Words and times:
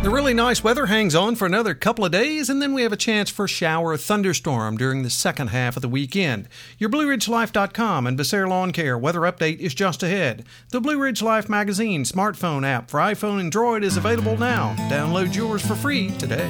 The 0.00 0.10
really 0.10 0.32
nice 0.32 0.62
weather 0.62 0.86
hangs 0.86 1.16
on 1.16 1.34
for 1.34 1.44
another 1.44 1.74
couple 1.74 2.04
of 2.04 2.12
days, 2.12 2.48
and 2.48 2.62
then 2.62 2.72
we 2.72 2.82
have 2.82 2.92
a 2.92 2.96
chance 2.96 3.30
for 3.30 3.48
shower 3.48 3.88
or 3.88 3.96
thunderstorm 3.96 4.76
during 4.76 5.02
the 5.02 5.10
second 5.10 5.48
half 5.48 5.74
of 5.76 5.82
the 5.82 5.88
weekend. 5.88 6.48
Your 6.78 6.88
BlueRidgeLife.com 6.88 8.06
and 8.06 8.16
Becerra 8.18 8.48
Lawn 8.48 8.70
Care 8.70 8.96
weather 8.96 9.22
update 9.22 9.58
is 9.58 9.74
just 9.74 10.04
ahead. 10.04 10.44
The 10.70 10.80
Blue 10.80 10.98
Ridge 10.98 11.20
Life 11.20 11.48
magazine 11.48 12.04
smartphone 12.04 12.64
app 12.64 12.90
for 12.90 13.00
iPhone 13.00 13.40
and 13.40 13.52
Droid 13.52 13.82
is 13.82 13.96
available 13.96 14.38
now. 14.38 14.76
Download 14.88 15.34
yours 15.34 15.66
for 15.66 15.74
free 15.74 16.10
today. 16.16 16.48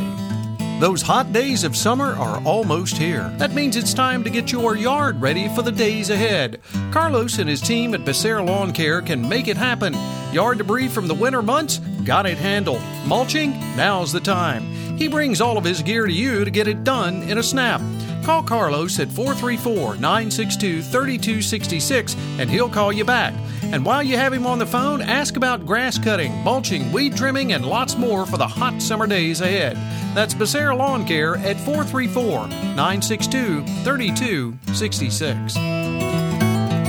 Those 0.79 1.03
hot 1.03 1.33
days 1.33 1.65
of 1.65 1.77
summer 1.77 2.15
are 2.15 2.41
almost 2.45 2.97
here. 2.97 3.35
That 3.39 3.53
means 3.53 3.75
it's 3.75 3.93
time 3.93 4.23
to 4.23 4.31
get 4.31 4.53
your 4.53 4.77
yard 4.77 5.21
ready 5.21 5.49
for 5.49 5.63
the 5.63 5.73
days 5.73 6.09
ahead. 6.09 6.61
Carlos 6.93 7.39
and 7.39 7.49
his 7.49 7.61
team 7.61 7.95
at 7.95 8.05
Becerra 8.05 8.47
Lawn 8.47 8.73
Care 8.73 9.03
can 9.03 9.29
make 9.29 9.49
it 9.49 9.57
happen. 9.57 9.93
Yard 10.33 10.59
debris 10.59 10.87
from 10.87 11.09
the 11.09 11.14
winter 11.14 11.43
months? 11.43 11.79
Got 12.05 12.27
it 12.27 12.39
handled. 12.39 12.81
Mulching? 13.07 13.59
Now's 13.77 14.13
the 14.13 14.21
time. 14.21 14.78
He 14.98 15.07
brings 15.07 15.40
all 15.40 15.57
of 15.57 15.62
his 15.62 15.80
gear 15.80 16.07
to 16.08 16.12
you 16.12 16.44
to 16.44 16.50
get 16.50 16.66
it 16.66 16.82
done 16.82 17.22
in 17.22 17.38
a 17.38 17.43
snap. 17.43 17.80
Call 18.25 18.43
Carlos 18.43 18.98
at 18.98 19.08
434 19.08 19.94
962 19.94 20.82
3266 20.82 22.16
and 22.38 22.50
he'll 22.50 22.68
call 22.68 22.93
you 22.93 23.04
back. 23.04 23.32
And 23.62 23.84
while 23.84 24.02
you 24.02 24.16
have 24.16 24.32
him 24.32 24.44
on 24.44 24.58
the 24.58 24.66
phone, 24.66 25.00
ask 25.00 25.36
about 25.36 25.64
grass 25.64 25.98
cutting, 25.98 26.34
mulching, 26.43 26.90
weed 26.90 27.16
trimming, 27.16 27.52
and 27.52 27.64
lots 27.64 27.96
more 27.96 28.26
for 28.26 28.38
the 28.38 28.48
hot 28.48 28.82
summer 28.82 29.07
days 29.07 29.40
ahead. 29.40 29.76
That's 30.16 30.34
Becerra 30.34 30.76
Lawn 30.76 31.07
Care 31.07 31.36
at 31.36 31.60
434 31.60 32.48
962 32.48 33.62
3266. 33.84 35.78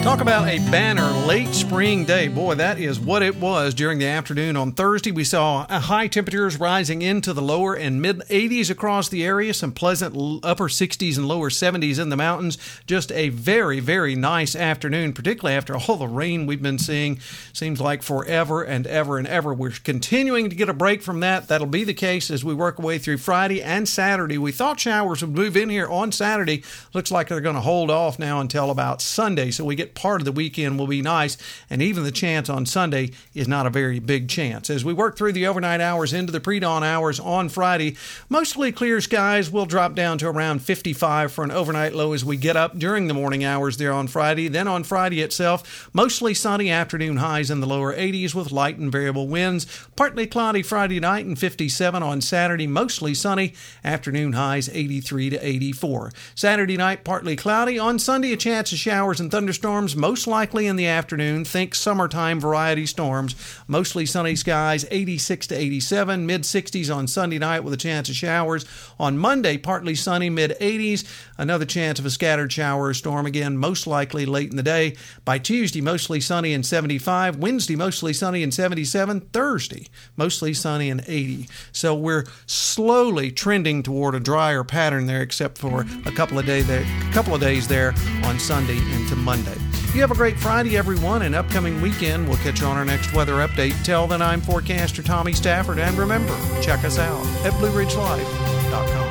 Talk 0.02 0.21
about 0.21 0.48
a 0.48 0.59
banner 0.71 1.12
late 1.27 1.53
spring 1.53 2.05
day. 2.05 2.30
Boy, 2.30 2.55
that 2.55 2.80
is 2.80 3.02
what 3.02 3.21
it 3.21 3.35
was 3.35 3.73
during 3.73 3.99
the 3.99 4.08
afternoon 4.08 4.55
on 4.55 4.72
Thursday. 4.72 5.12
We 5.12 5.25
saw 5.25 5.66
uh, 5.70 5.81
high 5.81 6.08
temperatures 6.08 6.58
rising 6.58 7.02
into 7.02 7.34
the 7.34 7.41
lower 7.41 7.75
and 7.75 8.02
mid 8.02 8.20
80s 8.22 8.70
across 8.70 9.09
the 9.09 9.25
area, 9.25 9.53
some 9.53 9.73
pleasant 9.73 10.16
upper 10.41 10.69
60s 10.69 11.17
and 11.17 11.28
lower 11.28 11.50
70s 11.50 12.00
in 12.00 12.08
the 12.08 12.16
mountains. 12.16 12.58
Just 12.88 13.11
a 13.11 13.28
very, 13.28 13.81
very 13.81 14.16
nice 14.16 14.56
afternoon, 14.56 15.11
particularly 15.11 15.56
after 15.56 15.75
all 15.75 15.97
the 15.97 16.08
rain 16.08 16.45
we've 16.45 16.61
been 16.61 16.80
seeing. 16.80 17.19
Seems 17.52 17.81
like 17.81 18.02
forever 18.02 18.63
and 18.63 18.88
ever 18.88 19.17
and 19.17 19.28
ever. 19.28 19.53
We're 19.53 19.72
continuing 19.84 20.50
to 20.50 20.56
get 20.56 20.69
a 20.69 20.73
break 20.73 21.03
from 21.03 21.19
that. 21.19 21.50
That'll 21.50 21.67
be 21.67 21.84
the 21.84 21.94
case 21.94 22.31
as 22.31 22.44
we 22.44 22.53
work 22.53 22.80
our 22.80 22.86
way 22.86 23.00
through 23.00 23.17
Friday 23.17 23.61
and 23.61 23.88
Saturday. 23.88 24.38
We 24.38 24.53
thought 24.53 24.80
showers 24.80 25.22
would 25.22 25.36
move 25.36 25.58
in 25.58 25.69
here 25.69 25.89
on 25.89 26.13
Saturday. 26.13 26.63
Looks 26.94 27.11
like 27.11 27.28
they're 27.28 27.41
going 27.41 27.56
to 27.56 27.61
hold 27.61 27.91
off 27.91 28.17
now 28.17 28.39
until 28.39 28.72
about 28.72 29.02
Sunday. 29.02 29.52
So 29.52 29.66
we 29.66 29.75
get 29.75 29.88
part 29.95 30.21
of 30.21 30.25
the 30.25 30.31
weekend 30.31 30.77
will 30.79 30.87
be 30.87 31.01
nice, 31.01 31.37
and 31.69 31.81
even 31.81 32.03
the 32.03 32.11
chance 32.11 32.49
on 32.49 32.65
Sunday 32.65 33.11
is 33.33 33.47
not 33.47 33.65
a 33.65 33.69
very 33.69 33.99
big 33.99 34.27
chance. 34.29 34.69
As 34.69 34.85
we 34.85 34.93
work 34.93 35.17
through 35.17 35.33
the 35.33 35.47
overnight 35.47 35.81
hours 35.81 36.13
into 36.13 36.31
the 36.31 36.39
pre 36.39 36.59
dawn 36.59 36.83
hours 36.83 37.19
on 37.19 37.49
Friday, 37.49 37.95
mostly 38.29 38.71
clear 38.71 39.01
skies 39.01 39.51
will 39.51 39.65
drop 39.65 39.95
down 39.95 40.17
to 40.19 40.27
around 40.27 40.61
55 40.61 41.31
for 41.31 41.43
an 41.43 41.51
overnight 41.51 41.93
low 41.93 42.13
as 42.13 42.25
we 42.25 42.37
get 42.37 42.55
up 42.55 42.77
during 42.77 43.07
the 43.07 43.13
morning 43.13 43.43
hours 43.43 43.77
there 43.77 43.93
on 43.93 44.07
Friday. 44.07 44.47
Then 44.47 44.67
on 44.67 44.83
Friday 44.83 45.21
itself, 45.21 45.89
mostly 45.93 46.33
sunny 46.33 46.69
afternoon 46.69 47.17
highs 47.17 47.49
in 47.49 47.59
the 47.59 47.67
lower 47.67 47.93
80s 47.93 48.33
with 48.33 48.51
light 48.51 48.77
and 48.77 48.91
variable 48.91 49.27
winds. 49.27 49.65
Partly 49.95 50.27
cloudy 50.27 50.63
Friday 50.63 50.99
night 50.99 51.25
and 51.25 51.37
57 51.37 52.03
on 52.03 52.21
Saturday, 52.21 52.67
mostly 52.67 53.13
sunny, 53.13 53.53
afternoon 53.83 54.33
highs 54.33 54.69
83 54.69 55.31
to 55.31 55.45
84. 55.45 56.11
Saturday 56.35 56.77
night, 56.77 57.03
partly 57.03 57.35
cloudy. 57.35 57.79
On 57.79 57.99
Sunday, 57.99 58.33
a 58.33 58.37
chance 58.37 58.71
of 58.71 58.77
showers 58.77 59.19
and 59.19 59.31
thunderstorms 59.31 59.78
storms, 59.80 59.95
most 59.95 60.27
likely 60.27 60.67
in 60.67 60.75
the 60.75 60.88
afternoon. 60.88 61.45
Think 61.45 61.73
summertime 61.73 62.38
variety 62.38 62.85
storms. 62.85 63.33
Mostly 63.66 64.05
sunny 64.05 64.35
skies, 64.35 64.85
86 64.91 65.47
to 65.47 65.55
87, 65.55 66.25
mid 66.25 66.41
60s 66.41 66.94
on 66.94 67.08
Sunday 67.08 67.39
night 67.39 67.63
with 67.63 67.73
a 67.73 67.77
chance 67.77 68.09
of 68.09 68.16
showers. 68.16 68.66
On 69.00 69.17
Monday, 69.17 69.57
partly 69.57 69.95
sunny, 69.95 70.30
mid 70.30 70.52
80s. 70.59 71.05
Another 71.38 71.63
chance 71.63 71.97
of 71.97 72.05
a 72.05 72.09
scattered 72.09 72.52
shower 72.52 72.88
or 72.88 72.94
storm 72.94 73.25
again, 73.25 73.57
most 73.57 73.88
likely 73.88 74.25
late 74.25 74.50
in 74.50 74.57
the 74.57 74.63
day. 74.63 74.97
By 75.23 75.38
Tuesday, 75.38 75.79
mostly 75.79 76.19
sunny 76.19 76.53
and 76.53 76.66
75. 76.66 77.38
Wednesday, 77.38 77.78
mostly 77.78 78.11
sunny 78.11 78.44
and 78.44 78.53
77. 78.53 79.22
Thursday, 79.31 79.88
mostly 80.17 80.53
sunny 80.53 80.90
and 80.90 81.06
80. 81.07 81.47
So 81.72 81.96
we're 81.96 82.25
slowly 82.47 83.31
trending 83.31 83.81
toward 83.81 84.13
a 84.13 84.19
drier 84.19 84.66
pattern 84.66 85.06
there, 85.06 85.22
except 85.22 85.57
for 85.57 85.85
a 86.06 86.11
couple 86.11 86.38
of 86.38 86.46
days 86.46 86.67
there, 86.67 86.84
a 87.09 87.13
couple 87.13 87.34
of 87.34 87.40
days 87.40 87.66
there 87.66 87.94
on 88.25 88.38
Sunday 88.40 88.78
into 88.94 89.16
Monday. 89.16 89.69
You 89.94 90.01
have 90.01 90.11
a 90.11 90.16
great 90.16 90.38
Friday, 90.38 90.77
everyone, 90.77 91.23
and 91.23 91.33
upcoming 91.33 91.81
weekend. 91.81 92.27
We'll 92.27 92.38
catch 92.38 92.61
you 92.61 92.67
on 92.67 92.77
our 92.77 92.85
next 92.85 93.11
weather 93.11 93.45
update. 93.45 93.83
Till 93.83 94.05
then, 94.05 94.22
I'm 94.22 94.39
forecaster 94.39 95.01
Tommy 95.01 95.33
Stafford, 95.33 95.79
and 95.79 95.97
remember, 95.97 96.38
check 96.61 96.83
us 96.83 97.00
out 97.00 97.25
at 97.44 97.57
Blue 97.59 97.72
Ridge 97.72 97.95
Life. 97.95 99.09